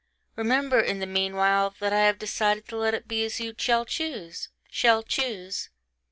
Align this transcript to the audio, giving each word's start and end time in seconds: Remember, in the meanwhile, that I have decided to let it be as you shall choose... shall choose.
Remember, 0.35 0.79
in 0.79 0.97
the 0.97 1.05
meanwhile, 1.05 1.75
that 1.79 1.93
I 1.93 1.99
have 1.99 2.17
decided 2.17 2.67
to 2.69 2.75
let 2.77 2.95
it 2.95 3.07
be 3.07 3.23
as 3.23 3.39
you 3.39 3.53
shall 3.55 3.85
choose... 3.85 4.49
shall 4.67 5.03
choose. 5.03 5.69